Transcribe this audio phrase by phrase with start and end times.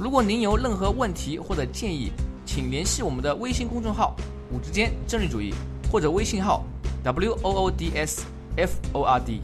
[0.00, 2.12] 如果您有任何问题或者建议，
[2.46, 4.14] 请联系我们的微信公众号
[4.52, 5.52] “五之间政治主义”
[5.90, 6.62] 或者微信号
[7.02, 8.24] “w o o d s
[8.56, 9.40] f o r d”。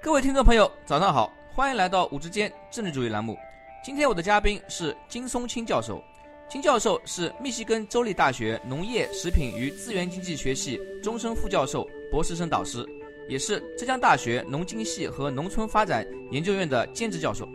[0.00, 3.36] 各位听众朋友，早上好，欢迎来到“五之间政治主义”栏目。
[3.84, 6.00] 今天我的嘉宾是金松青教授。
[6.48, 12.86] 金教授是密西根州立大学农业、食品与资源经济学系终身副教授、博士生导师。
[13.28, 17.48] 也是浙江大学农经系和农村发展研究院的兼职教授。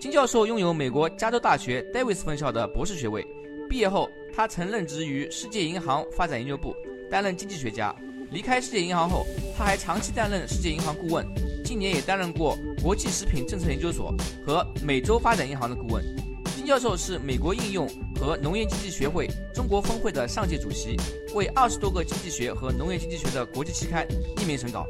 [0.00, 3.24] 金教授拥有美国加州大学戴维斯分校的博士学位。
[3.68, 6.74] 毕业后，他曾任职于世界银行发展研究部，
[7.08, 7.94] 担任经济学家。
[8.30, 9.24] 离开世界银行后，
[9.56, 11.26] 他还长期担任世界银行顾问，
[11.64, 14.12] 近年也担任过国际食品政策研究所
[14.44, 16.04] 和美洲发展银行的顾问。
[16.62, 17.88] 金教授是美国应用
[18.20, 20.96] 和农业经济学会中国分会的上届主席，
[21.34, 24.86] 为二十多个经济学和农业经济学的国际期刊匿名审稿。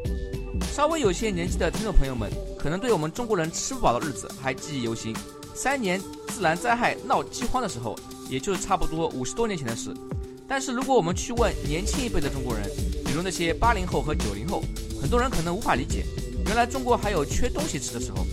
[0.71, 5.17] 稍微有些年纪的听众朋友们，可能对我们中国人吃不饱的日子还记忆犹新。
[5.55, 9.95] 三年自然灾害闹饥荒的时候，也就是差不多五十多年前的事。
[10.47, 12.69] 但是如果我们去问年轻一辈的中国人，
[13.07, 14.63] 比如那些八零后和九零后，
[15.01, 16.05] 很多人可能无法理解，
[16.45, 18.27] 原来中国还有缺东西吃的时候。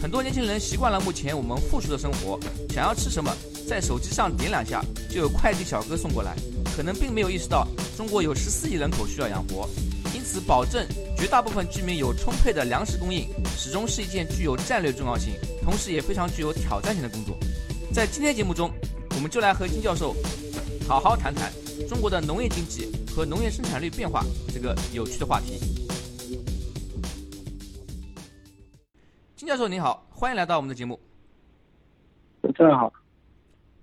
[0.00, 2.38] 很多年轻人习惯了目前我们富庶的生活，
[2.70, 3.34] 想要吃什么，
[3.68, 6.36] 在手机上点两下就有快递小哥送过来，
[6.76, 7.66] 可能并没有意识到
[7.96, 9.68] 中国有十四亿人口需要养活。
[10.14, 13.26] 因此，保证绝大部分居民有充沛的粮食供应，
[13.58, 17.36] 始终是一件具有战略重要性，同时也非常具有挑战性的工作。
[17.92, 18.70] 在今天节目中，
[19.16, 20.14] 我们就来和金教授
[20.86, 21.52] 好好谈谈
[21.88, 25.75] 中国的农业经济和农业生产率变化这个有趣的话题。
[29.46, 30.98] 金教授您好，欢迎来到我们的节目。
[32.42, 32.92] 主持人好。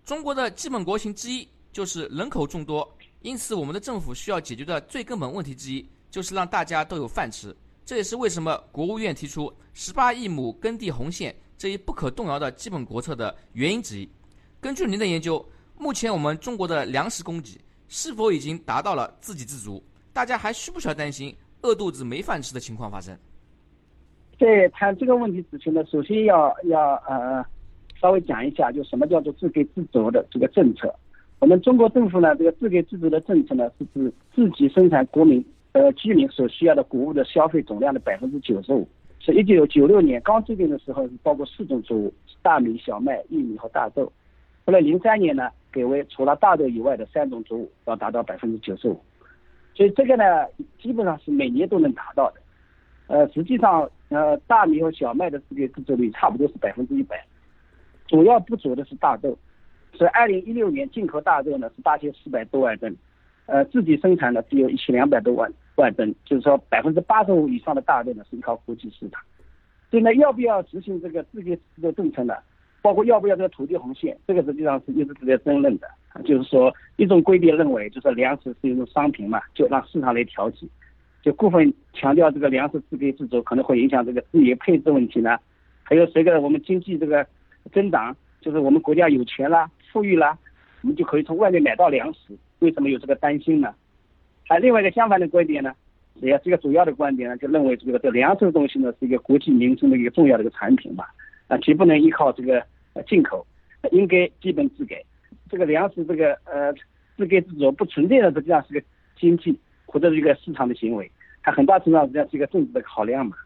[0.03, 2.85] 中国的基本国情之一就是人口众多，
[3.22, 5.90] 因此我们的政府需要解决的最根本问题之一。
[6.12, 14.09] 就是让大家都有饭吃，这也是为什么国务院提出十八亿亩耕地红线这一不可动摇的基本国策的原因之一。
[14.59, 15.44] 根据您的研究，
[15.78, 17.57] 目前我们中国的粮食供给
[17.88, 19.81] 是否已经达到了自给自足？
[20.12, 23.18] 大家还需不需要担心饿肚子没饭吃的情况发生？
[24.44, 27.42] 在谈这个问题之前呢，首先要要呃
[28.02, 30.94] 稍微讲一下，就什么叫做自给自足的这个政策。
[31.40, 35.42] 我们中国政府呢，这个自给自足的政策呢，是指自己生产国民。
[35.72, 38.86] 呃，居民所需要的谷物的消费总量的百分之九十五，
[39.20, 44.12] 是一九九六年刚制定的时候是包括四种作物：大米、小麦、玉米和大豆。
[44.66, 49.00] 后来零三年呢，改为除了大豆以外的三种作物要达到百分之九十五。
[49.74, 50.46] 所以这个呢，
[50.81, 52.42] 基本上是每年都能达到的。
[53.08, 57.19] 呃，实际上，呃，大米和小麦的这个自足率差不多是百分之一百。
[58.07, 59.35] 主要不足的是大豆，
[59.91, 62.96] 所以二零一六年进口大豆呢是八千四百多万吨。
[63.47, 69.19] 呃，自己生产的只有一千两百多万万吨，就是说百分之八十五以上的大豆呢是依靠国际市场。
[69.90, 72.35] 所以呢，要不要执行这个自给自足政策呢？
[72.84, 75.88] 包括要不要这个土地红线，这个实际上是一直是在争论的。
[76.24, 80.68] 就是说，一种观点认为，就是粮食是一种商品嘛，就让市场来调节。
[81.24, 85.38] 就过分强调这个粮食自给自足，可能会影响这个资源配置问题呢。
[85.82, 87.26] 还有随着我们经济这个
[87.72, 90.38] 增长，就是我们国家有钱了、富裕了，
[90.82, 92.38] 我们就可以从外面买到粮食。
[92.60, 93.74] 为什么有这个担心呢？
[94.48, 95.74] 还另外一个相反的观点呢？
[96.16, 101.06] 也这个主要的观点呢，就认为这个这粮食的东西呢是一个国计民生的一个重要的一个产品嘛，
[101.48, 102.64] 啊，绝不能依靠这个
[103.08, 103.46] 进口，
[103.92, 105.04] 应该基本自给。
[105.50, 106.72] 这个粮食这个呃
[107.18, 108.86] 自给自足不存在的实际上是个
[109.20, 109.58] 经济
[109.94, 111.09] 或者是一个市场的行为，
[111.44, 113.38] 它很大程度上实际上是一个政治的考量嘛。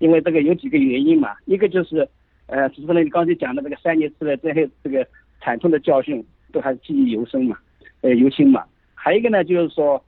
[0.00, 2.08] 因为这个有几个原因嘛，一个就是
[2.46, 5.06] 呃，主持人你刚才讲的这个三年之内这些这个
[5.40, 7.56] 惨痛的教训都还记忆犹深嘛。
[8.00, 8.64] 呃，犹新嘛，
[8.94, 10.02] 还有一个呢，就是说，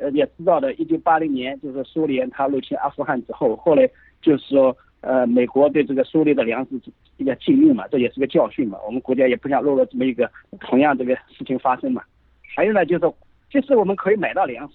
[0.00, 3.90] 呃，也知道的，一九八零年就是苏联他入侵阿富汗之后，后来
[4.22, 6.80] 就是说，呃，美国对这个苏联的粮食
[7.16, 10.30] 比较禁运嘛，这也是个教训嘛，我们国家也不想落入这么一个
[10.60, 12.04] 同样这个事情发生嘛。
[12.54, 13.12] 还有呢，就是说，
[13.50, 14.74] 即使我们可以买到粮食，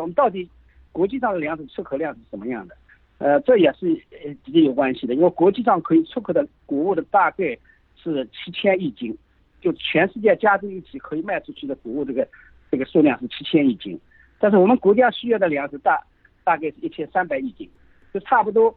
[0.00, 0.48] 我们到底
[0.92, 2.76] 国际上的粮食出口量是什么样的？
[3.18, 3.86] 呃，这也是
[4.24, 7.56] 呃直接有关系的，因为国际上可以出口的谷物的大概
[8.02, 9.16] 是七千亿斤。
[9.62, 12.26] 就全世界加在一起可以卖出去的谷物，这个
[12.70, 14.00] 这个数量是七千亿斤，
[14.38, 16.02] 但是我们国家需要的粮食大
[16.42, 17.68] 大概是一千三百亿斤，
[18.14, 18.74] 就差不多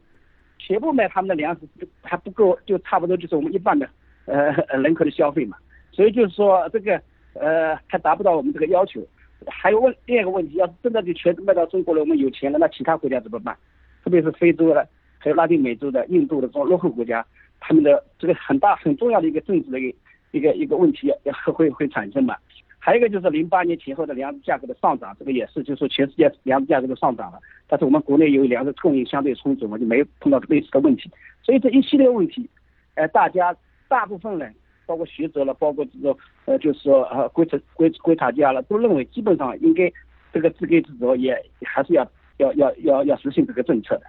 [0.60, 1.62] 全部卖他们的粮食
[2.02, 3.90] 还不够，就差不多就是我们一半的
[4.26, 5.56] 呃人口的消费嘛，
[5.94, 7.02] 所以就是说这个
[7.36, 9.00] 呃还达不到我们这个要求。
[9.48, 13.56] 还有问第二个问题，要是真的就全卖到中国了，我们有钱了，那其他国家怎么办？
[14.04, 14.88] 特别是非洲的，
[15.18, 17.26] 还有拉丁美洲的、印度的这种落后国家，
[17.60, 19.98] 他们的这个很大很重要的一个政治的一个
[20.32, 22.36] 一个一个问题要会会产生嘛。
[22.78, 31.10] 还有一个就是零八年前后的粮食价格的上涨，这个也是，就是说全世界粮食价格都上涨了，但是我们国内由于粮食供应相对充足嘛，就没有碰到类似的问题。
[31.42, 32.50] 所以这一系列问题，
[32.96, 33.56] 呃，大家
[33.88, 34.54] 大部分人。
[34.86, 36.16] 包括学者了，包括这个
[36.46, 39.92] 呃，就是说呃，观察观观察家了，都认为基本上应该
[40.32, 41.34] 这个自给自足也
[41.66, 42.06] 还是要
[42.38, 44.06] 要要要要实行这个政策的。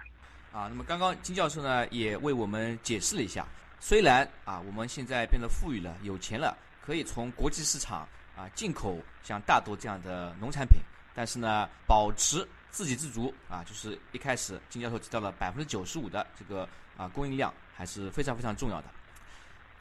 [0.51, 3.45] 啊，那么刚刚金教授呢也为我们解释了一下，
[3.79, 8.07] 虽然啊我们现在变得富裕了、有钱了，可以从国际市场
[8.37, 10.79] 啊进口像大豆这样的农产品，
[11.13, 16.67] 但是呢，保持自给自足啊，就是一开始金教授提到了百分之九十五的这个
[16.97, 18.85] 啊供应量，还是非常非常重要的。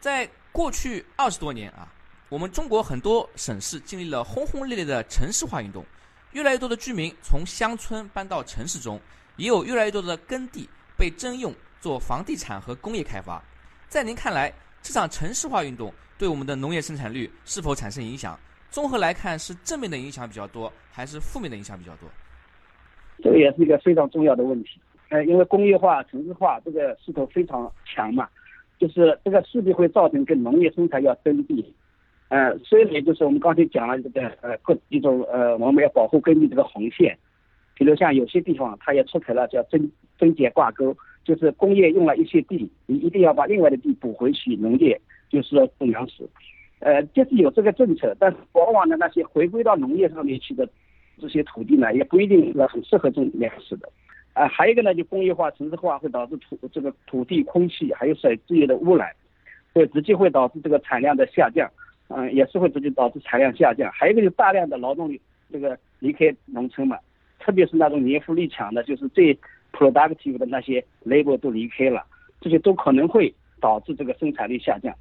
[0.05, 1.91] 在过去二十多年啊，
[2.29, 5.83] 我们中国很多省市经历了轰轰烈烈的城市化运动，
[6.33, 9.01] 越来越多的居民从乡村搬到城市中，
[9.37, 13.43] 也有越来越多的耕地被征用做房地产和工业开发。
[13.89, 14.53] 在您看来，
[14.83, 18.39] 这场城市化运动对我们的农业生产率是否产生影响？
[18.69, 22.06] 综合来看，是正面的影响比较多，还是负面的影响比较多？
[23.23, 24.79] 这个也是一个非常重要的问题。
[25.09, 28.29] 呃，因为工业化、城市化这个势头非常强嘛。
[28.79, 31.65] 就是这个势必会造成跟农业生产要争地，
[32.29, 37.17] 呃，所以呢，就是我们刚才讲了这个呃各一种呃我们要保护耕地这个红线，
[37.75, 46.29] 比如像有些地方它也出台了叫增增减挂钩，就是工业用了一些地，你一定要把另外的地补回去农业，就是说种粮食，
[46.81, 50.69] 呃，就是有这个政策，但是往往呢那些回归到农业上面去的
[51.19, 53.88] 这些土地呢，也不一定是很适合种粮食的。
[54.34, 59.08] 啊，还有一个呢，就工业化、城市化会导致土这个土地、空气还有水资源的污染，
[59.72, 61.70] 会直接会导致这个产量的下降，
[62.08, 63.88] 嗯，也是会直接导致产量下降。
[63.92, 65.20] 还有一个就是大量的劳动力
[65.52, 66.98] 这个离开农村嘛，
[67.38, 69.32] 特别是那种年富力强的，就是最
[69.72, 72.04] productive 的那些 labor 都离开了，
[72.40, 74.92] 这些都可能会导致这个生产力下降。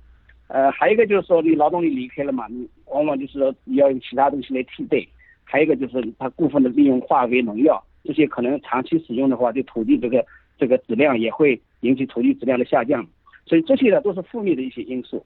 [0.48, 5.04] 呃，还有一个就是说你劳动力离开了嘛，你往往就是说你要用其他东西来替代。
[5.44, 7.84] 还有一个就是它部分的利用化肥、农药。
[8.04, 10.26] 这些可能长期使用的话，对土地这个
[10.58, 13.06] 这个质量也会引起土地质量的下降，
[13.46, 15.26] 所以这些呢都是负面的一些因素。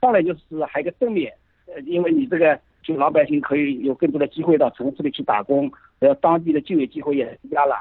[0.00, 1.32] 当然就是还有个正面，
[1.66, 7.76] 呃，因为你这个就老百姓可以有更多的机会到城市里去打工，呃，当地的就业机会也增加了，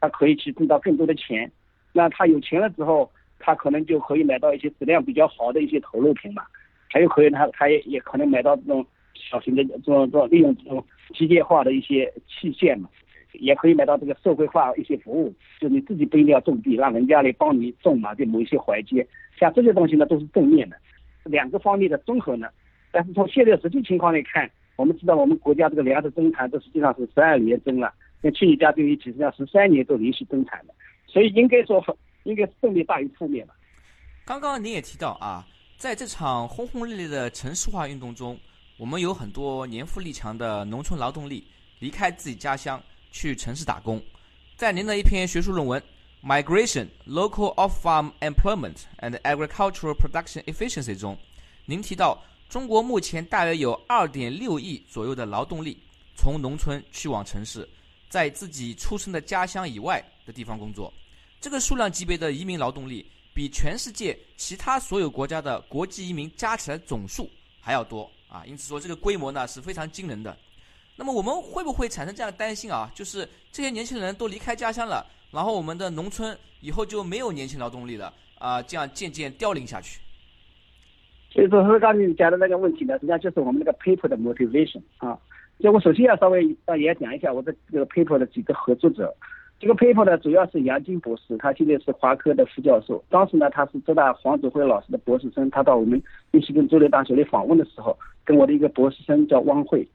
[0.00, 1.50] 他可以去挣到更多的钱。
[1.92, 6.42] 那他有钱了之后，他可能就可以买到一些质量比较好的一些投入品嘛，
[6.88, 12.88] 还有可以他他也也可能买到这种小型的这种这种利用这种机械化的一些器械嘛。
[13.34, 19.06] 也可以买到这个社会化一些服务，就你自己不一定要种地，让人家来帮你种嘛，在某一些环节，
[19.38, 20.76] 像这些东西呢都是正面的，
[21.24, 22.48] 两个方面的综合呢。
[22.90, 27.92] 但是从现在实际情况来看，我们知道我们国家这个粮食增产这实际上是十二年增了，
[28.22, 30.74] 跟去年加在一起实际上十三年都连续增产的，
[31.06, 31.84] 所以应该说
[32.22, 33.54] 应该是正面大于负面吧。
[34.24, 35.44] 刚刚您也提到啊，
[35.76, 38.38] 在这场轰轰烈烈的城市化运动中，
[38.78, 41.44] 我们有很多年富力强的农村劳动力
[41.80, 42.80] 离开自己家乡。
[43.14, 44.02] 去城市打工，
[44.56, 45.80] 在您的一篇学术论文
[46.26, 51.16] 《Migration: Local Off-Farm Employment and Agricultural Production Efficiency》中，
[51.64, 55.78] 您提到中国目前大约有2.6亿左右的劳动力
[56.16, 57.66] 从农村去往城市，
[58.10, 60.92] 在自己出生的家乡以外的地方工作。
[61.40, 68.42] 这个数量级别的移民劳动力，比全世界其他所有国家的国际移民加起来总数还要多啊！
[68.44, 70.36] 因此说，这个规模呢是非常惊人的。
[70.96, 72.90] 那么我们会不会产生这样的担心啊？
[72.94, 80.00] 就是这些年轻人都离开家乡了，然后我们的农村以后就没有年轻劳动力了啊，这样渐渐凋零下去。
[81.30, 85.18] 所以说，刚才你讲的那个问题呢，实际上就是我们那个 paper 的 motivation 啊。
[85.58, 89.12] 就我首先要稍微呃也讲一下我的这个 paper 的几个合作者。
[89.60, 93.02] 这个 paper 呢，主要是杨金博士，他现在是华科的副教授。
[93.08, 96.00] 当时呢，他是浙大黄祖辉老师的博士生，他到我们
[96.32, 99.86] 密西根州立大学来访问的时候，跟我的一个博士生叫汪慧。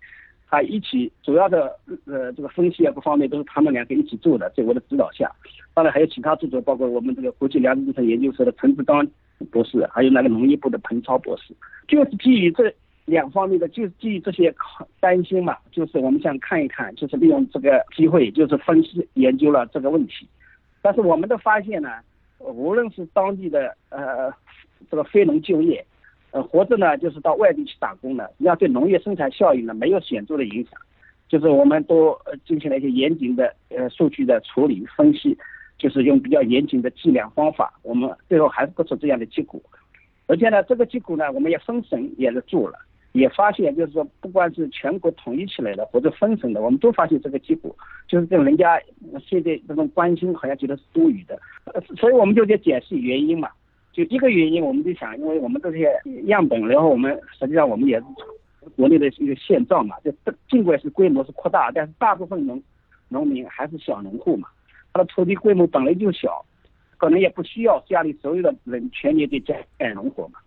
[0.50, 5.32] 他一起主要的呃这个分析啊各方面都是他们两个一起做的，在我的指导下，
[5.76, 9.08] 当然还有其他作者，包括我们这个国际粮食政策研究所的陈志刚
[9.52, 11.54] 博士，还有那个农业部的彭超博士，
[11.88, 12.74] 就是基于这
[13.06, 14.52] 两方面的，就是基于这些
[15.00, 20.28] 担心嘛，就是我们想看一看，就是利用这个机会，就是分析研究了这个问题。
[20.82, 21.90] 但是我们的发现呢，
[22.40, 24.34] 无论是当地的呃
[24.90, 25.86] 这个非农就业。
[26.32, 30.80] 呃，活着呢，就是到外地去打工呢，实际上对农业生产效益呢没有显著的影响。
[31.28, 35.38] 就是我们都进行了一些严谨的呃数据的处理分析，
[35.78, 39.62] 就是用比较严谨的计量方法，我们最后还是得出这样的结果。
[40.26, 42.80] 而且呢，这个结果呢，我们也分省也是做了，
[43.12, 47.76] 也发现就是说，不管是全国统一起来的或者分省的，我们都发现这个结果，
[48.08, 48.80] 就是跟人家
[49.24, 51.40] 现在这种关心好像觉得是多余的，
[51.96, 53.50] 所以我们就在解释原因嘛。
[54.04, 55.92] 就一个原因，我们就想，因为我们这些
[56.26, 58.06] 样本，然后我们实际上我们也是
[58.76, 60.12] 国内的一个现状嘛，就
[60.50, 62.62] 尽管是规模是扩大，但是大部分农
[63.10, 64.48] 农民还是小农户嘛，
[64.94, 66.46] 他的土地规模本来就小。
[66.98, 70.40] 可能也不需要家里所有的人全年在干干农活嘛。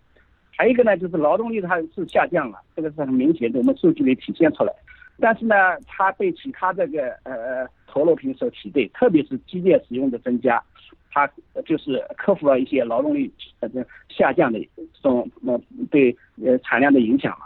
[0.55, 4.71] 还有一个呢，就是劳动力它是下降了，这个是很明显的，我们数据里体现出来。
[5.19, 5.55] 但是呢，
[5.87, 10.61] 它被其他这个呃投入品所替代，特别是机械使用的增加，
[11.13, 11.29] 它
[11.65, 13.69] 就是克服了一些劳动力呃
[14.09, 17.45] 下降的这种呃对呃产量的影响嘛。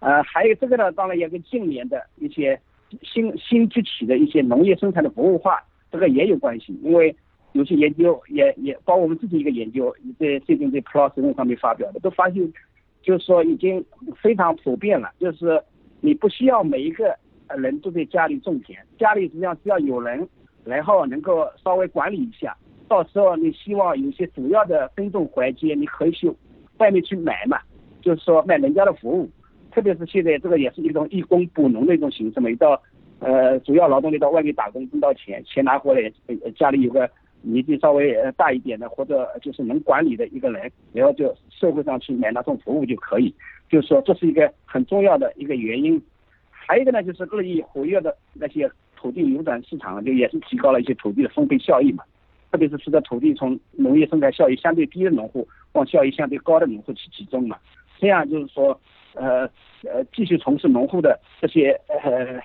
[0.00, 2.60] 呃，还有这个呢，当然也跟近年的一些
[3.02, 7.16] 新新崛起的一些农业生产的服务化，这个也有关系，因为。
[7.52, 12.52] 有些研究也也包括我们自己一个研究，在最近在 PLOS 上面发表的，都发现，
[13.00, 13.82] 就是说已经
[14.20, 15.10] 非常普遍了。
[15.18, 15.60] 就是
[16.02, 17.16] 你不需要每一个
[17.56, 20.28] 人都在家里种田，家里实际上只要有人，
[20.62, 22.54] 然后能够稍微管理一下，
[22.88, 26.32] 到时候你希望有些主要的耕种环节，你可以去
[26.78, 27.58] 外面去买嘛，
[28.00, 29.30] 就是说买人家的服务，
[29.70, 32.82] 特别是现在这个也是一种义工补农的一种形式嘛，到
[33.20, 36.12] 呃主要劳动力到外面打工挣到钱，钱拿回来，
[36.56, 37.08] 家里有个。
[37.40, 43.32] 年纪稍微大一点的，或者就是能管理的一个人，然后就社会上去买那种服务就可以。
[43.70, 46.02] 就是说这是一个很重要的一个原因。
[46.50, 52.02] 还有一个呢，就是日益活跃的那些土地流转市场，就也是提高了一些土地的分配效益嘛。
[52.50, 57.58] 特别是使得土地从农业生产效益相对低的农户往效益相对高的农户去集中嘛。
[57.98, 58.80] 这样就是说，
[59.14, 59.42] 呃
[59.82, 62.40] 呃，继续从事农户的这些呃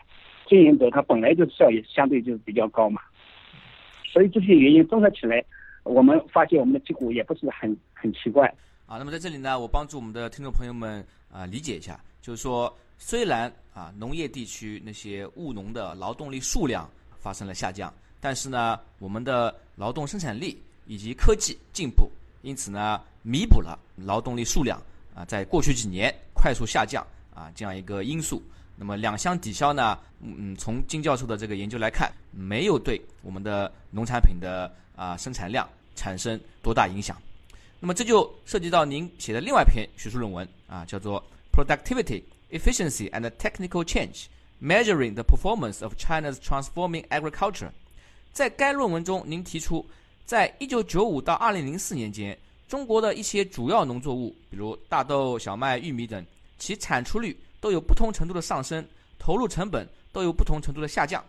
[0.48, 3.02] 经营者，他本来就是效益相对就是比较高嘛。
[4.12, 5.44] 所以这些原因综合起来，
[5.84, 8.48] 我们发现我们的结果也不是很很奇怪
[8.86, 8.98] 啊。
[8.98, 22.12] 那么在这里呢，我帮助我们的听众朋友们啊理解一下，就是说，虽然啊农业地区那些务农的劳动力数量发生了下降，但是呢，我们的劳动生产力以及科技进步，
[22.42, 24.82] 因此呢，弥补了劳动力数量
[25.16, 28.42] 啊在过去几年快速下降啊这样一个因素。
[28.76, 29.98] 那么两相抵消呢？
[30.20, 37.16] 嗯，从金教授的这个研究来看，没有对我们的农产品的啊生产量产生多大影响。
[37.80, 41.24] 那么这就涉及到您写的另外一篇学术论文啊，叫做
[41.56, 44.26] 《Productivity, Efficiency and Technical Change:
[44.62, 47.68] Measuring the Performance of China's Transforming Agriculture》。
[48.34, 49.86] 在该论文中，您提出，
[50.26, 52.38] 在一九九五到二零零四年间，
[52.68, 56.26] 中国的一些主要农作物，比如大豆、小麦、玉米等，
[56.58, 57.34] 其产出率。
[57.64, 58.86] 都有不同程度的上升，
[59.18, 61.24] 投入成本都有不同程度的下降。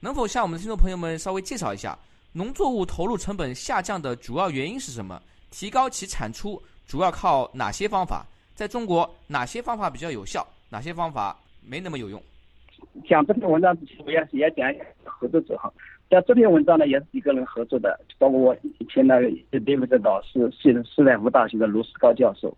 [0.00, 1.98] 能否向我们的听众朋友们稍微介绍一下，
[2.30, 5.18] 农作物投入成本下降的主要原因是什么？
[5.50, 8.26] 提高其产出主要靠哪些方法？
[8.54, 10.46] 在中国，哪些方法比较有效？
[10.68, 12.22] 哪些方法没那么有用？
[13.08, 15.72] 讲这篇文章之前，我也也讲一下合作者哈。
[16.10, 19.20] 像这篇文章呢，也是几个人合作的，包括我以前的
[19.52, 22.56] David 的导师，是斯坦福大学的卢斯高教授，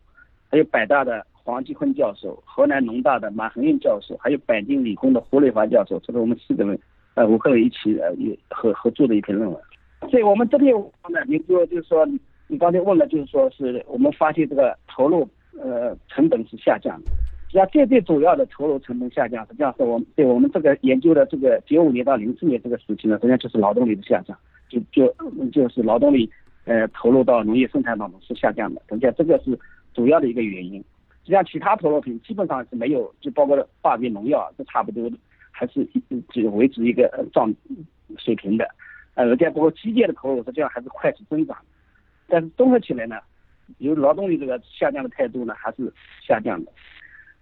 [0.50, 1.26] 还有百大的。
[1.42, 6.78] 黄继坤教授、河南农大的马恒运教授，还有北京理工的胡瑞华教授，这是我们四个人，
[7.14, 8.14] 呃，五个人一起呃
[8.50, 9.60] 合合作的一篇论文。
[10.10, 12.06] 所以我们这篇文章呢，您说就是说，
[12.46, 15.26] 你刚才问了，就是说是我们发现这个投入
[15.58, 17.10] 呃成本是下降的。
[17.50, 24.38] 实际上最最主要的投入成本下降，实际上是我们对我们这个研究的这个九五年到零四年这个时期呢，实际上就是劳动力的下降，
[24.68, 25.12] 就就
[25.50, 26.30] 就是劳动力
[26.64, 29.58] 呃投入到农业生产当中是下降的，实际上这个是
[29.92, 30.78] 主要的一个原因。
[31.22, 35.16] 实际上，其他投入品基本上是没有，就包括化肥、农药，是差不多的，
[35.50, 37.52] 还是一只维持一个状
[38.16, 38.64] 水平的。
[39.14, 41.56] 呃，而且包括机械的投入，实际上还是快速增长。
[42.28, 43.16] 但是综合起来呢，
[43.78, 45.92] 由劳动力这个下降的态度呢，还是
[46.24, 46.70] 下降的。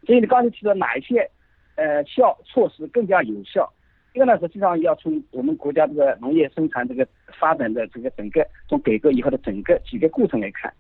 [0.05, 1.29] 所以你刚才提到哪一些
[1.77, 3.73] 呃效措施更加有效？
[4.15, 7.07] 这个呢，实际上要从我们国家这个农业生产这个
[7.39, 10.73] 发展的这个整个从改革以后的整个几个过程来看，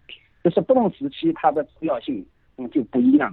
[0.43, 2.25] 就是不同时期它的重要性。
[2.61, 3.33] 嗯，就不一样。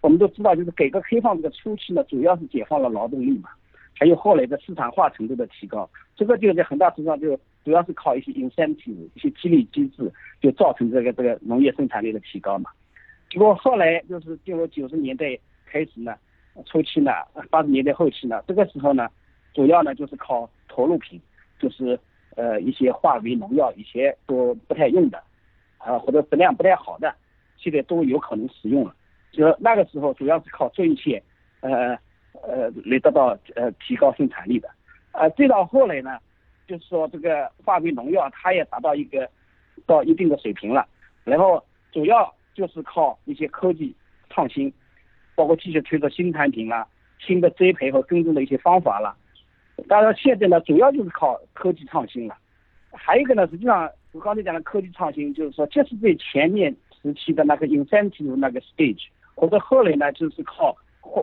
[0.00, 3.50] 我们都知道，就是改革开放这个初期呢，主要是解放了劳动力嘛，
[3.92, 12.70] 还有后来的市场化程度的提高，这个就在很大程度上就主要是靠一些 incentive 一些激励机制，就造成这个这个农业生产力的提高嘛。
[13.36, 15.26] 结果后来就是进入九十年代
[15.66, 16.16] 开始呢，
[16.64, 17.12] 初期呢，
[17.50, 19.10] 八十年代后期呢，这个时候呢，
[19.52, 21.20] 主要呢就是靠投入品，
[21.58, 22.00] 就是
[22.34, 25.22] 呃一些化肥、农药，一些都不太用的，
[25.76, 27.14] 啊或者质量不太好的。
[27.58, 28.94] 现在都有可能使用了，
[29.32, 31.22] 就那个时候主要是靠这一些，
[31.60, 31.94] 呃
[32.42, 34.70] 呃来得到呃提高生产力的，
[35.12, 36.18] 呃再到后来呢，
[36.66, 39.28] 就是说这个化肥农药它也达到一个
[39.84, 40.88] 到一定的水平了，
[41.22, 41.62] 然后
[41.92, 43.94] 主要就是靠一些科技
[44.30, 44.72] 创新，
[45.34, 46.86] 包括继续推出新产品啦、
[47.20, 49.14] 新的栽培和耕种的一些方法啦。
[49.86, 52.34] 当然，现在呢，主要就是靠科技创新了。
[52.92, 60.74] 还有一个呢，实际上我刚才讲的科技创新，就是说，这是最前面时期的那个 incentive 那个 stage，或者后来呢，就是靠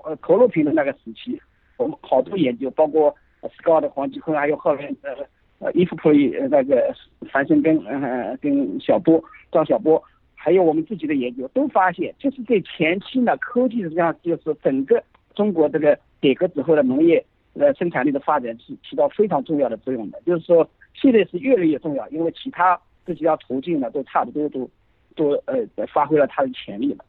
[0.06, 1.42] 呃投入品的那个时期，
[1.78, 5.16] 我们好多研究，包括 Scott 黄继坤，还有后来呃
[5.58, 6.94] 呃伊夫普利那个
[7.32, 9.22] 樊胜根呃跟小波
[9.52, 10.02] 张小波，
[10.44, 15.02] 还有我们自己的研究，都发现，就是在前期呢，科技实际上就是整个
[15.34, 17.26] 中国这个改革之后的农业。
[17.56, 20.20] 呃，生产力的发展是起到非常重要的作用的。
[20.26, 24.68] 就是说，现在是越来越重要，因为其他这几条途径呢，都差不多都
[25.16, 27.06] 都呃发挥了它的潜力了。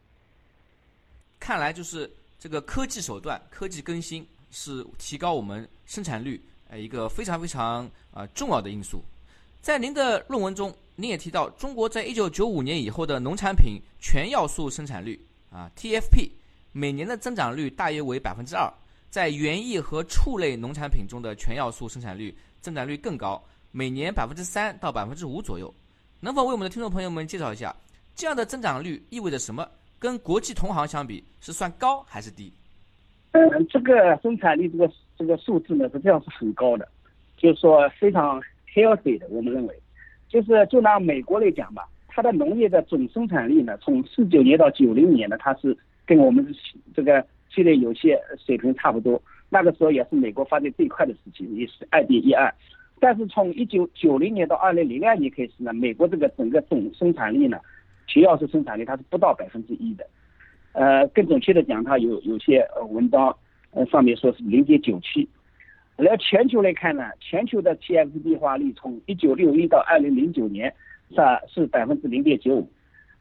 [1.39, 6.39] 看来就是这个科技手段、科技更新是提高我们生产率
[6.69, 9.01] 呃一个非常非常啊重要的因素。
[9.61, 15.19] 在您的论文中，您也提到，中国在一九九五年以后的农产品全要素生产率
[15.51, 16.29] 啊 TFP
[16.71, 18.71] 每年的增长率大约为百分之二。
[19.09, 25.73] 在园艺和畜类农产品中的全要素生产率增长率更高，每年百分之三到百分之五左右。
[26.19, 27.73] 能否为我们的听众朋友们介绍一下，
[28.13, 29.65] 这样的增长率意味着什么？
[29.97, 32.51] 跟国际同行相比，是算高还是低？
[33.31, 36.85] 嗯，这个生产力这个这个数字呢，实际上是很高的，
[37.37, 38.41] 就是说非常
[38.73, 39.25] healthy 的。
[39.29, 39.79] 我们认为，
[40.35, 46.45] 就是就拿美国来讲吧，它的农业的总生产力呢，从四九年到九零年呢，它是跟我们
[46.93, 47.25] 这个。
[47.47, 52.53] 现在有些水平差不多，那个时候也是美国发展最快的时期，也是二点一二。
[52.99, 57.57] 但是从一九九零年到二零零二年开始呢，美国这个整个总生产力呢，
[58.07, 60.05] 主要是生产力它是不到百分之一的。
[60.73, 63.33] 呃，更准确的讲，它有有些文章
[63.71, 65.25] 呃上面说是零点九七。
[65.97, 70.73] 来全球来看呢，全球的 TFP 变化率从一九六一到二零零九年
[71.09, 71.15] 是
[71.53, 72.69] 是百分之零点九五，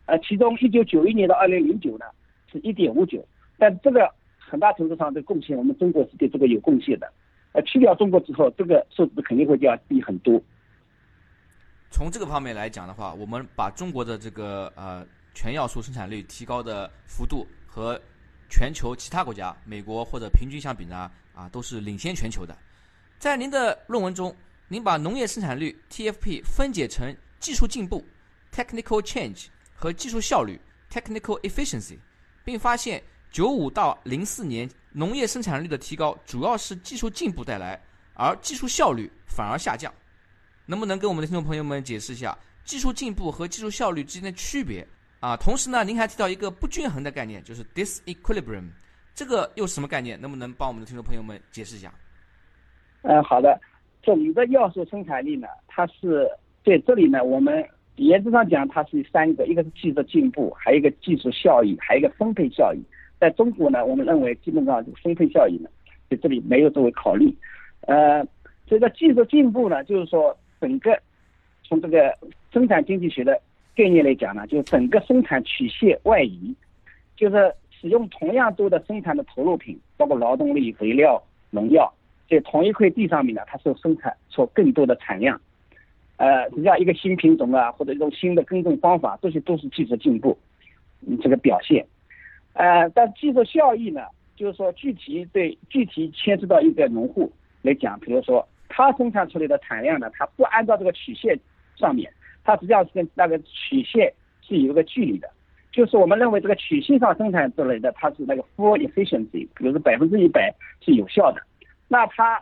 [0.06, 2.06] 呃，其中一九九一年到二零零九呢
[2.52, 3.26] 是一点五九，
[3.58, 4.12] 但这个。
[4.46, 7.10] 很大程度上的贡献，我们中国是对这个有贡献的。
[7.52, 10.40] 呃，去掉中国之后，这个数字肯定会就要低很多。
[11.90, 17.98] 从这个方面来讲的话，我们把中国的这个呃全要素生产率提高的幅度和
[18.50, 22.56] 全球其他国家，美国或者平均相比呢，啊都是领先全球的。
[23.18, 24.34] 在您的论文中，
[24.68, 28.02] 您把农业生产率 TFP 分解成技术进步
[28.52, 31.98] （technical change） 和技术效率 （technical efficiency），
[32.44, 33.02] 并发现。
[33.34, 39.92] 九五到零四年，农业生产率的提高主要是技术进步带来，而技术效率反而下降。
[40.66, 44.86] 能不能跟我们的听众朋友们解释一下技术进步和技术效率之间的区别
[45.18, 45.36] 啊？
[45.36, 48.68] 同时呢，您还提到一个不均衡的概念，就是 disequilibrium，
[49.14, 50.20] 这个又是什么概念？
[50.20, 51.92] 能不能帮我们的听众朋友们解释一下？
[53.02, 53.58] 嗯，好的。
[54.02, 56.28] 总的要素生产力呢，它是
[56.62, 57.64] 在这里呢，我们
[57.96, 62.82] 原则上讲，它是三个，一个是技术进步，还有一个技术效益，还有一个分配效益。
[63.18, 65.70] 在中国呢，我们认为基本上这个分配效益呢，
[66.10, 67.34] 在这里没有作为考虑。
[67.82, 68.26] 呃，
[68.66, 71.00] 这个技术进步呢，就是说整个
[71.62, 72.12] 从这个
[72.52, 73.40] 生产经济学的
[73.74, 76.54] 概念来讲呢，就是整个生产曲线外移，
[77.16, 81.92] 就是使用同样多的生产的投入品，包括劳动力、肥料、农药，
[82.30, 85.38] 在同一块地上面呢，它是生产出更多的产量。
[86.16, 90.38] 呃，实际上一个新品种啊，或者一种新的耕种方法，这些都是技术进步，
[91.06, 91.84] 嗯，这个表现。
[92.54, 94.00] 呃，但技术效益呢，
[94.34, 101.38] 就是说具体对具体牵涉到一个农户来讲，比如说他生产出来的产量呢，他不按照这个曲线
[101.76, 102.10] 上面，
[102.44, 105.28] 它实际上是跟那个曲线是有一个距离的，
[105.74, 111.42] 就是我们认为这个曲线上生产之类的，它是那个 full efficiency，比如说百分之一百是有效的，
[111.88, 112.40] 那它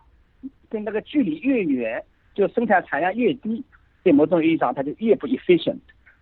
[0.69, 2.03] 跟那个距离越远，
[2.35, 3.65] 就生产产量越低，
[4.05, 5.79] 在某种意义上它就越不 efficient，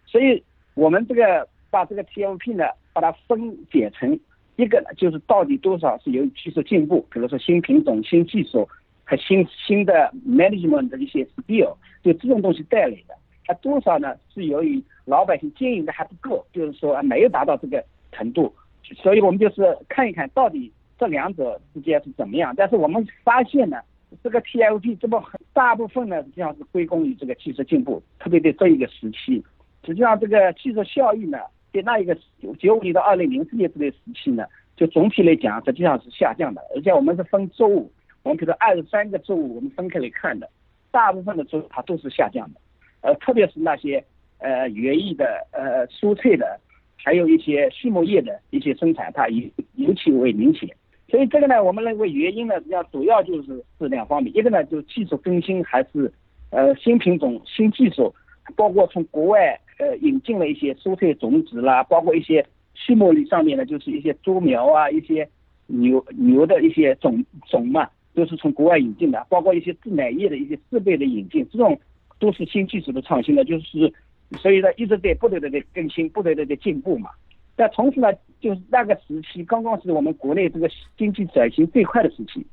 [0.07, 0.43] 所以
[0.75, 2.65] 我们这个把这个 TMP 呢。
[2.93, 4.19] 把它分解成
[4.57, 8.69] 一个，就是到底多少是由技术进步，比如说新品种、新技术
[9.05, 13.15] 和新新的 management 的一些 skill，就这种东西带来的，
[13.51, 14.15] 它多少呢？
[14.33, 18.53] 是由于老百姓经营的还不够，就是说没有达到这个程度，
[18.97, 22.55] 所以我们就是看一看到底这两者之间是怎么样。
[22.57, 23.81] 但是我们发现呢，
[24.23, 29.45] 这个 TFP 这么大部分呢实际上是归功于这个技术进步，特别在这一个时期，
[29.85, 31.39] 实际上这个技术效益呢。
[31.73, 32.19] 在那一个
[32.59, 34.45] 九五年到二零零四年这段时期呢，
[34.77, 37.89] 就总体来讲实际上是下降的，而且我们是分作物，
[38.25, 40.51] 我们比如说二十三个作物我们分开来看的，
[40.91, 42.61] 大部分的作物它都是下降的，
[43.03, 44.05] 呃，特别是那些
[44.39, 46.59] 呃园艺的、呃蔬菜的，
[46.97, 49.43] 还有一些畜牧业的一些生产，它尤
[49.77, 50.69] 尤其为明显。
[51.09, 56.13] 所以这个呢，我们认为原因呢，实际上主要就是是两方面，一个呢就是技术更新还是
[56.51, 58.15] 呃新品种、新技术。
[58.57, 65.29] 包括从国外呃引进了一些蔬菜种子啦，包括一些畜牧业上面呢，就是一些猪苗啊，一些
[65.67, 71.79] 牛牛的一些种种嘛，都是从国外引进的，包括一些制奶业的一些设备的引进，这种
[72.21, 73.93] 都是新技术的创新呢，就是
[74.39, 77.11] 所以呢一直在不断的在更新，不断的在进步嘛。
[77.57, 78.09] 但同时呢，
[78.41, 82.47] 就是那个时期刚刚是我们国内这个经济转型最快的时期，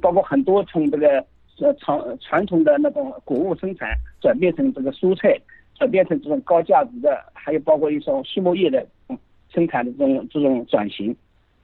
[0.00, 1.24] 包括很多从这个
[1.60, 5.38] 呃传传统的那种谷物生产转变成这个蔬菜，
[5.76, 8.84] 转变成这种高价值的，还有包括一种畜牧业的
[9.52, 11.14] 生产的这种这种转型。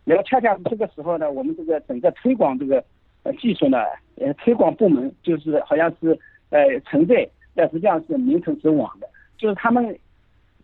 [0.05, 2.85] 然后恰恰这个时候呢，我们这个整个推广这个
[3.25, 3.79] 呃技术呢，
[4.17, 6.17] 呃推广部门就是好像是
[6.51, 9.99] 呃存在，但实际上是名存实亡的，就是他们。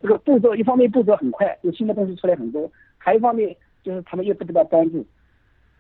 [0.03, 5.03] 这个步骤一方面步骤很快，有新的东西出来很多；还一方面就是他们又得不到帮助。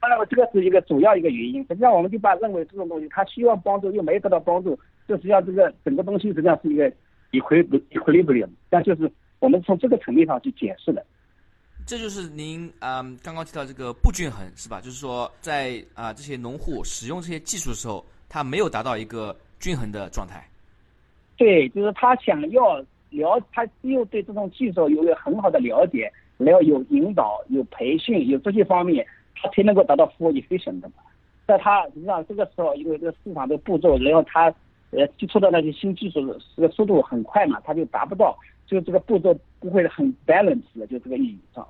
[0.01, 1.63] 当然，这个是一个主要一个原因。
[1.67, 6.91] 实际上，我们就把认为这种东西，他希望帮助又没得到帮助，这实际上这个整个东西实际上是一个
[7.33, 8.49] 一回不一回不了。
[8.71, 11.05] 但就是我们从这个层面上去解释的。
[11.85, 14.81] 这就是您嗯刚刚提到这个不均衡是吧？
[14.81, 20.47] 就是说在啊这些农户使用这些技术的时候，他没有达到一个均衡的状态。
[21.39, 22.77] 对，就是他想要。
[22.77, 30.95] 了，他只有对这种技术有个很好的了解，然后有引导、有培训、有这些方面，他才能够达到 full efficient 的嘛。
[31.47, 34.53] 在他实际上这个时候，因为这个市场的步骤，然后他
[34.91, 36.21] 呃接触到那些新技术
[36.57, 41.65] 这个速度很快嘛，他就达不到，就这个步骤不会很 balance 的，就这个意义上。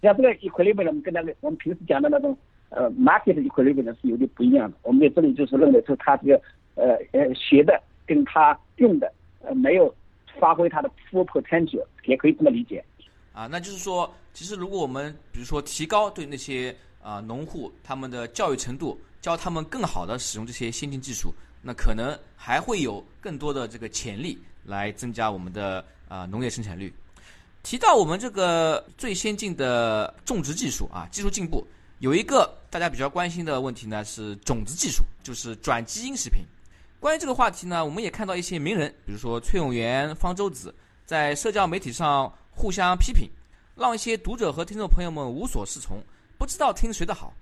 [0.00, 2.34] 像这个 equilibrium 跟那个我们平时讲的那种
[2.70, 4.78] 呃 market equilibrium 是有点不一样的。
[4.82, 6.40] 我们在这里就是认为说他这个
[6.76, 9.92] 呃呃学的跟他用的呃没有。
[10.38, 12.84] 发挥它的 full potential，也可以这么理解。
[13.32, 26.92] 啊，那就是说，其实如果我们比如说提高对那些啊农户他们的教育程度，教他们更好的使用这些先进技术，那可能还会有更多的这个潜力来增加我们的啊农业生产率。
[27.62, 31.66] 提到我们这个最先进的种植技术啊，技术进步，
[32.00, 36.44] 有一个大家比较关心的问题呢是种子技术，就是转基因食品。
[36.98, 43.28] 关于这个话题呢，我们也看到一些名人，比如说崔永元、方舟子，在社交媒体上互相批评，
[43.76, 45.98] 让一些读者和听众朋友们无所适从，
[46.38, 47.32] 不知道听谁的好。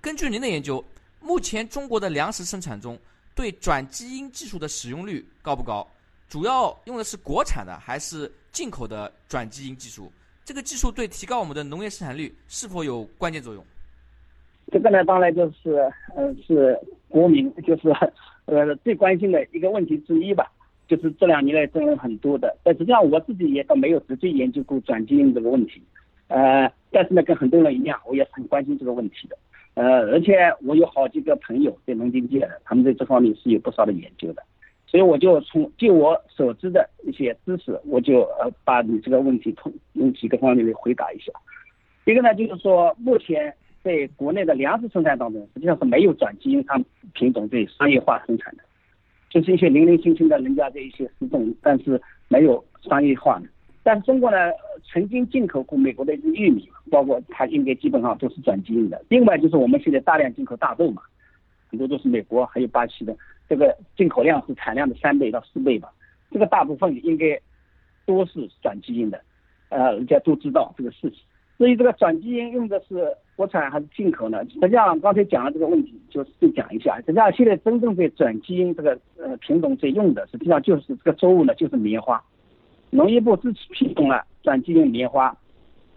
[0.00, 0.82] 根据您的研究，
[1.20, 2.96] 目前中国的粮食生产中
[3.34, 5.86] 对转基因技术的使用率高不高？
[6.28, 10.10] 主要用的是国产的还是进口的转基因技术？
[10.44, 13.62] 这个技术对提高我们的农业生产率是否有关键作用？
[14.72, 17.92] 这个呢，当然就是，呃，是国民就是。
[18.46, 20.50] 呃，最关心的一个问题之一吧，
[20.88, 22.56] 就是这两年来争论很多的。
[22.64, 25.80] 但实际上我自己也倒没有直接研究过转基因这个问题，
[26.28, 29.36] 呃，但是呢，跟很多人一样，我也是很关心这个问题的。
[29.74, 34.42] 呃，而且我有好几个朋友在农经界的，他们在这方面是有不少的研究的。
[34.86, 41.30] 所以我就从就我所知的一些知识，我就呃把你这个问题从用几个方面来回答一下。
[42.04, 43.54] 一个呢，就是说目前。
[43.82, 48.62] 在国内的粮食生产当中，实际上是没有转基因商品种在商业化生产的，
[49.30, 53.46] 就是一些零零星星的人家的一些品种，但是没有商业化的。
[53.82, 54.36] 但中国呢，
[54.92, 59.02] 曾经进口过美国的一些玉米，包括它应该基本上都是转基因的。
[59.08, 61.00] 另外就是我们现在大量进口大豆嘛，
[61.70, 63.16] 很多都是美国还有巴西的，
[63.48, 65.90] 这个进口量是产量的三倍到四倍吧。
[66.30, 67.40] 这个大部分应该
[68.04, 69.18] 都是转基因的，
[69.70, 71.20] 呃，人家都知道这个事情。
[71.58, 74.44] 至于这个转基因用的是国产还是进口呢？
[74.50, 76.98] 实际上刚才讲了这个问题，就是讲一下。
[76.98, 82.22] 实际上现在真正在转基因这个呃品种在用的，实际上就是这个作物呢，就是棉花。
[82.90, 85.34] 农业部支持品种了转基因棉花，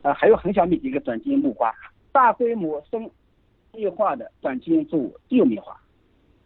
[0.03, 1.69] 呃，还有很小米的一个转基因木瓜。
[2.13, 3.11] 大规模生
[3.73, 5.75] 计化的转基因作物只有棉花。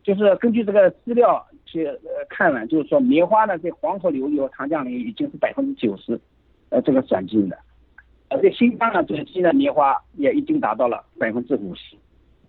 [0.01, 6.19] 就是根据这个资料去呃看了，就是说棉花呢在黄河流域和长江流域已经是百分之九十，
[6.69, 7.55] 呃，这个转基因的。
[8.29, 11.95] 而且新疆呢，转基因的棉花也已经达到了百分之五十，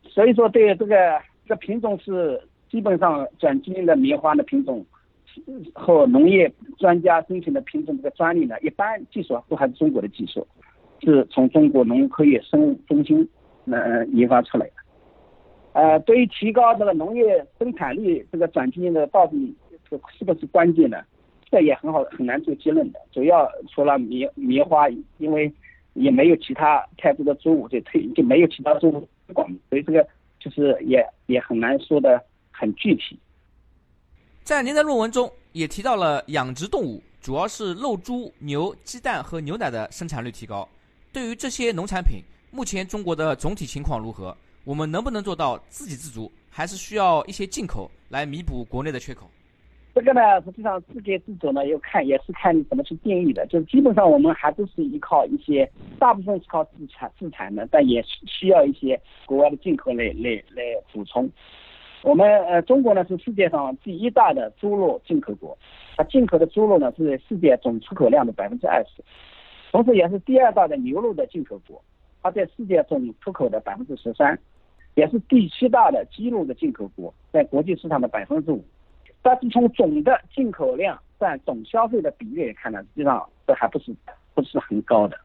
[0.08, 4.84] 所以说对这个这品种是基本上转基因的棉花的品种
[5.72, 10.46] 和农业专家申请的品种这个专利呢，一般技术都还是中国的技术，
[11.00, 13.28] 是从中国农科院生物中心
[13.66, 14.72] 呃研发出来的。
[15.74, 19.54] 呃，对于提高这个农业生产率，这个转基因的到底
[19.88, 20.98] 是是不是关键呢？
[21.50, 22.98] 这也很好，很难做结论的。
[23.12, 24.88] 主要除了棉棉花，
[25.18, 25.50] 因为
[25.98, 30.06] 也没有其他太多的作物在推，就没有其他作物推广，所以这个
[30.40, 33.18] 就是也也很难说的很具体。
[34.42, 40.66] 在您的论文中也提到了养殖动物，主要是肉、猪、牛、鸡蛋和牛奶的生产率提高。
[41.12, 44.36] 对于这些农产品，目前中国的总体情况如何？
[44.64, 49.30] 我们能不能做到自给自足，还是需要一些进口来弥补国内的缺口？
[49.98, 53.44] 这个呢，实际上自给自足呢，要看也是看你怎么去定义的。
[53.48, 61.28] 就是基本上我们还都是依靠一些，大部分是靠自产自产的，但也需要一些国外的进口来来来补充。
[62.04, 65.58] 我们呃，中国呢是世界上第一大的猪肉进口国，
[65.96, 69.02] 它进口的猪肉呢是世界总出口量的百分之二十，
[69.72, 71.82] 同时也是第二大的牛肉的进口国，
[72.22, 74.38] 它在世界总出口的百分之十三，
[74.94, 78.64] 也是第七大的鸡肉的进口国，在国际市场的百分之五。
[79.22, 83.92] 但是从总的进口量占总消费的比例来看呢，实际上这还不是
[84.34, 85.18] 不是很高的。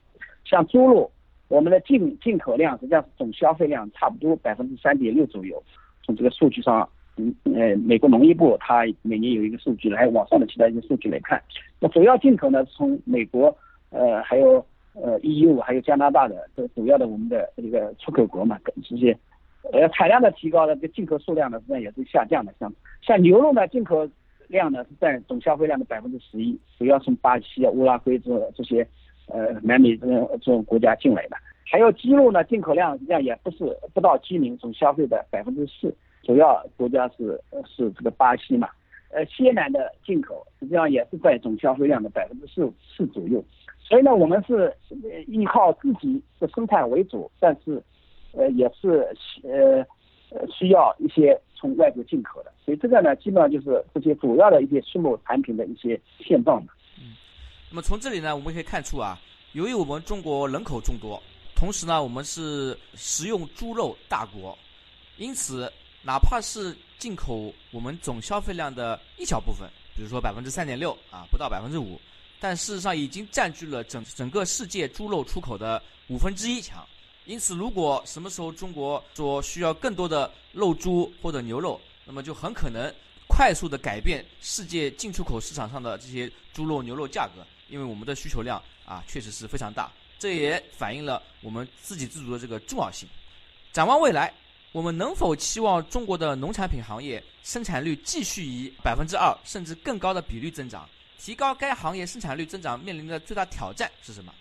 [0.43, 1.09] 像猪肉，
[1.47, 5.61] 我们的进进口量实际上是总消费量差不多百分之三点六左右。
[6.03, 11.41] 从这个数据上，嗯呃，美国农业部它每年有一个数据，还有网上的其他一些数据来看，
[11.79, 13.55] 那主要进口呢，从美国，
[13.91, 19.17] 呃，还有呃 EU，还有加拿大的这主要的我们的这个出口国嘛，这些。
[19.71, 22.53] 呃，产量的提高呢，这进口数量呢实际上也是下降的。
[22.59, 22.71] 像
[23.01, 24.05] 像牛肉呢，进口
[24.49, 28.85] 量呢是占总消费量的百分之十一，主要从巴西、乌拉圭这这些
[29.27, 31.37] 呃南美这种这种国家进来的。
[31.65, 38.67] 还有鸡肉呢，进口量实际上也不是不到居民总消费的百分之四，主要国家是是这个巴西嘛。
[39.11, 43.41] 呃，鲜奶的进口实际上也是在总消费量的百分之四四左右。
[43.79, 44.75] 所以呢，我们是
[45.27, 47.81] 依靠自己的生产为主，但是。
[48.33, 49.07] 呃，也是
[49.43, 49.85] 呃
[50.29, 56.73] 呃需要一些从外国进口的，所以这个呢，基本上就是这些主要的一些畜牧产品的一些现状的。
[56.99, 57.13] 嗯，
[57.69, 59.19] 那么从这里呢，我们可以看出啊，
[59.53, 61.21] 由于我们中国人口众多，
[61.55, 64.57] 同时呢，我们是食用猪肉大国，
[65.17, 65.71] 因此
[66.03, 71.99] 哪怕是进口我们总消费量的一小部分，比如说百分之三点六啊，不到百分之五，
[72.39, 76.83] 但事实上已经占据了整整个世界猪肉出口的五分之一强。
[77.25, 82.93] 因此，如果什么时候中国说需要更多的肉猪或者牛肉，那么就很可能
[83.27, 93.07] 快速的改变世界进出口市场上的这些猪肉、牛肉价格，因为我们的需求量啊确实是非常大，这也反映了我们自给自足的这个重要性。
[93.71, 94.33] 展望未来，
[94.73, 100.87] 我们能否期望中国的农产品行业生产率继续以百分之二甚至更高的比率增长？
[101.17, 104.33] 提高该行业生产率增长面临的最大挑战是什么？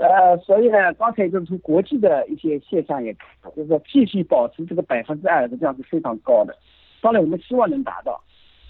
[0.00, 6.56] 呃，所以呢，刚才就是从国际的一些现象也看，就是说继续保持这个百分之二的这样是非常高的。
[7.02, 8.18] 当然，我们希望能达到，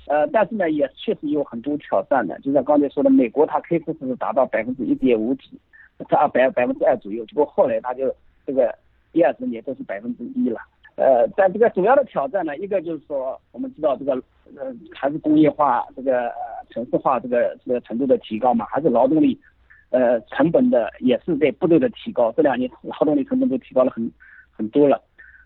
[0.09, 2.39] 呃，但是呢，也确实有很多挑战的。
[2.41, 5.51] 就像刚才说的，美国它开始是达到百分之一点五几，
[6.09, 8.13] 这二百百分之二左右，结果后来它就
[8.45, 8.75] 这个
[9.13, 10.59] 第二十年都是百分之一了。
[10.97, 14.15] 呃，但这个主要的挑战呢，一个就是说，我们知道这个
[14.57, 19.39] 呃还是工业化这个呃城市化这个这个程度的提高嘛，还是劳动力。
[19.93, 24.11] 呃，成本的也是在不断的提高，这两年劳动力成本都提高了很
[24.51, 25.01] 很多了。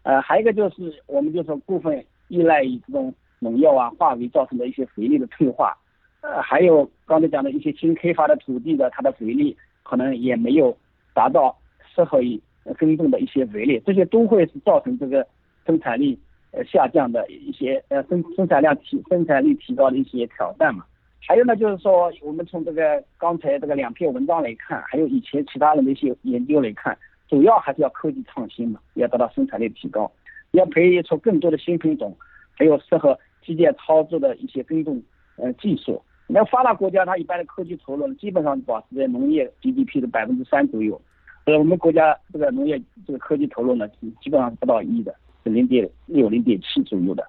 [0.05, 5.77] 呃，还有一个就是，我们就说部分依赖于这种农药啊、化肥造成的一些肥力的退化。
[6.21, 10.77] 呃，还有刚才讲的一些新开发的土地的，它的肥力可能也没有
[11.13, 11.57] 达到
[11.93, 12.41] 适合于
[12.79, 15.27] 耕种的一些肥力，这些都会是造成这个
[15.67, 16.17] 生产力
[16.53, 20.85] 呃下降的一些呃生生产量提生产力提高的一些挑战嘛。
[21.21, 26.97] 还有呢，就是说，我们从这个刚才这个两篇文章来看，还有以前其他的那些研究来看，
[27.29, 30.11] 主要还是要科技创新嘛，要得到生产力提高，
[30.53, 32.17] 要培育出更多的新品种，
[32.53, 35.03] 还有适合机械操作的一些耕种
[35.37, 36.01] 呃技术。
[36.29, 41.01] 那发达国家它一般的科技投入基本上保持在农业 GDP 的百分之三左右，
[41.45, 43.89] 呃，我们国家这个农业这个科技投入呢，
[44.21, 47.27] 基本上是不到一的，是零点六、零点七左右的，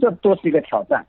[0.00, 1.04] 这都是一个挑战。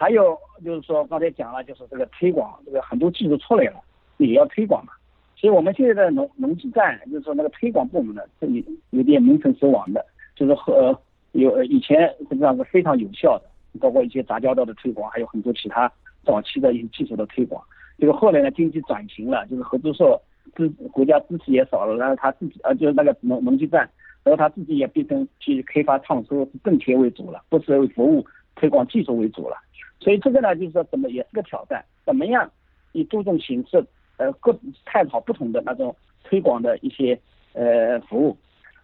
[0.00, 3.80] 还有就是说，刚才讲了，就是这个推广，这个很多技术出来了，
[4.18, 4.92] 也要推广嘛。
[5.34, 10.06] 所以我们现在的农农技站，就是说那个推广部门呢，这里有点名存实亡的，
[10.36, 10.96] 就是和
[11.32, 15.92] 有以前实际上是非常有效的，包括一些杂交稻的推广，还有很多其他
[16.24, 17.60] 早期的一些技术的推广。
[17.98, 20.20] 这个后来呢，经济转型了，就是合作社
[20.54, 23.80] 支国家支持也少了，然后他自己呃就是那个农农技站，
[24.22, 28.24] 然后他自己也变成去开发创收，挣钱为主了，不是为服务
[28.58, 29.56] 推广技术为主了。
[30.00, 32.50] 所以这个呢，就是说怎么也是个挑战，怎么样
[32.92, 33.84] 以多种形式，
[34.16, 35.94] 呃，各探讨不同的那种
[36.24, 37.18] 推广的一些
[37.52, 38.36] 呃服务，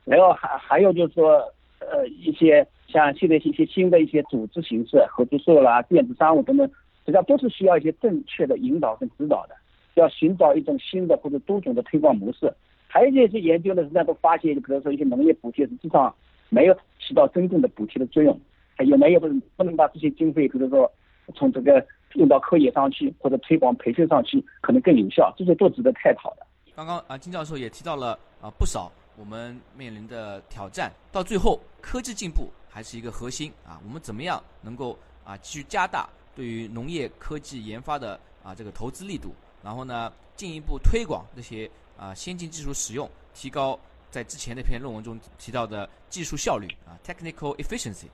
[0.04, 1.40] 然后还还有就是说，
[1.78, 6.66] 呃，一些像现在一些新的一些组织形式，合作社啦、电子商务等等，
[7.04, 9.54] 实际上都是需要一些正确的引导跟指导的，
[9.94, 12.52] 要寻找一种新的或者多种的推广模式。
[12.88, 16.14] 还有一些研究呢，实际上都发现，就比如说一些农业补贴实际上
[16.48, 18.38] 没有起到真正的补贴的作用，
[18.78, 20.90] 有没有不不能把这些经费，比如说。
[21.34, 21.82] 从这个
[22.16, 26.46] 用到科研上去，或者推广培训上去，可能更有效，这些都值得探讨的。
[26.76, 30.92] 刚刚啊，金教授也提到了啊不少我们面临的挑战。
[31.10, 33.80] 到最后，科技进步还是一个核心啊。
[33.86, 36.06] 我们怎么样能够啊继续加大
[36.36, 48.08] 对于农业科技研发的啊这个投资力度，然后呢进一步推广这些啊先进技术使用，提高在之前那篇论文中提到的技术效率啊 technical efficiency。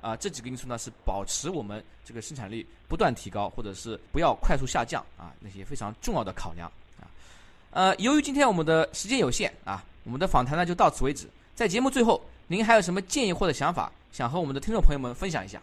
[0.00, 7.08] 啊，这几个因素呢是保持我们这个生产力不断提高，或者是不要快速下降啊，那些非常重要的考量啊。
[7.70, 11.26] 呃，由于今天我们的时间有限啊，我们的访谈呢就到此为止。
[11.54, 15.60] 在节目最后，您还有什么建议或者想法，想和我们的听众朋友们分享一下？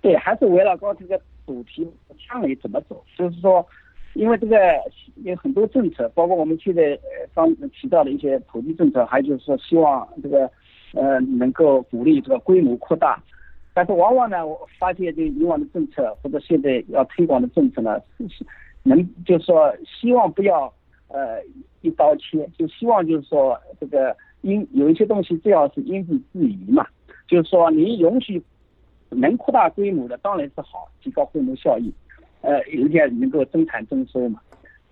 [0.00, 1.86] 对，还是围绕刚这个主题，
[2.28, 3.04] 将来怎么走？
[3.16, 3.66] 就是说，
[4.14, 4.56] 因为这个
[5.24, 10.50] 有很多政策，包括我们现在呃刚提到的一些土地政策，还有就是说希望这个
[10.92, 13.22] 呃能够鼓励这个规模扩大。
[13.78, 18.44] 但是往往呢，我发现这以往的政策或者现在要推广的政策呢，是
[18.82, 20.64] 能就是说希望不要
[21.06, 21.40] 呃
[21.82, 26.84] 一刀切，就希望就是说这个因有一些东西最好是因地制宜嘛，
[27.28, 28.42] 就是说你允许
[29.10, 31.92] 能扩大规模的当然是好，提高规模效益，
[32.40, 34.40] 呃，人家能够增产增收嘛。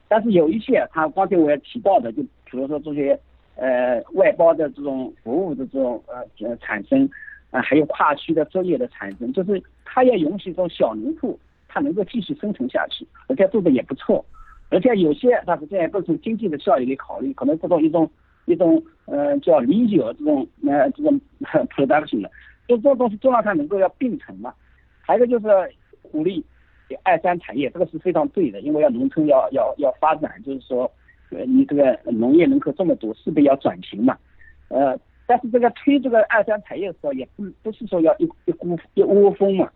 [0.07, 3.19] 但是有一些他刚才我也提到的，就比如说这些
[3.57, 7.11] 呃外包的这种服务的这种呃呃产生。
[7.51, 14.25] 啊，还有跨区的作业的产生，就是它要允许这种小农户，它能够继续生存下去，而且做的也不错，
[14.69, 18.11] 而且有些它是这样，不从经济的效益来考虑，可能这种一种
[18.47, 21.21] 一种呃叫理解这种呃这种
[21.71, 22.31] production 的，
[22.67, 24.53] 就这种东西做让它能够要并存嘛。
[25.01, 26.45] 还有一个就是鼓励
[27.05, 30.91] 二三产业，这个是非常对的，因为要农村要要要发展，就是说
[31.31, 34.19] 呃你这个农业人口这么多，势必要转型嘛，
[34.69, 34.99] 呃。
[35.27, 39.71] 但是这个推这个二三产业的时候，也不不是说要一一股一窝蜂嘛，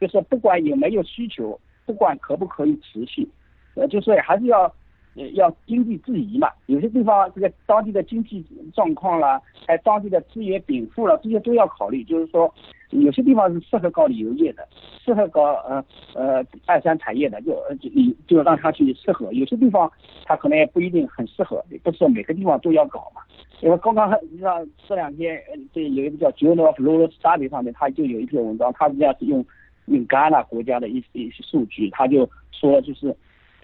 [0.00, 3.28] 就是不管有没有需求，不管可不可以持续，
[3.74, 4.72] 呃，就是还是要。
[5.14, 8.42] 呃，要经济制宜嘛，有些地方这个当地的经济
[8.74, 12.02] 状况啦，还当地的资源禀赋了，这些都要考虑。
[12.02, 12.52] 就是说，
[12.88, 14.66] 有些地方是适合搞旅游业的，
[15.04, 17.90] 适合搞呃呃二三产业的，就就
[18.26, 19.30] 就让他去适合。
[19.34, 19.90] 有些地方
[20.24, 23.20] 他可能也不一定很适合，也不是说每个地方都要搞嘛。
[23.60, 25.38] 因为刚刚你知道这两天
[25.74, 29.44] 这有一个叫《Journal of Rural Study》上面，他就有一篇文章，他实际上是用
[29.86, 33.14] 用戛纳国家的一些一些数据，他就说就是。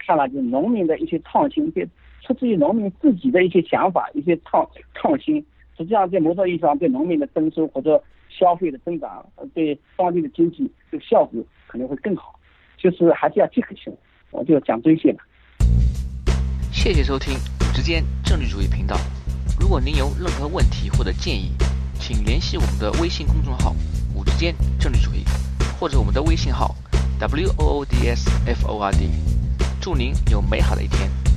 [0.09, 1.87] 看了，就农民的一些创新，些
[2.25, 5.35] 出自于农民自己的一些想法，一些创创新，
[5.77, 12.33] 实际上在某种意义上对农民的增收或者消费的增长，对当地的经济这个效果可能会更好。
[12.75, 13.95] 就是还是要结合起来，
[14.31, 15.23] 我就讲这些吧。
[16.71, 18.97] 谢谢收听五之间政治主义频道。
[19.59, 21.51] 如果您有任何问题或者建议，
[21.99, 23.75] 请联系我们的微信公众号
[24.17, 25.23] “五之间政治主义”，
[25.79, 26.73] 或者我们的微信号
[27.19, 29.38] “w o o d s f o r d”。
[29.79, 31.28] 祝您有美好的一天。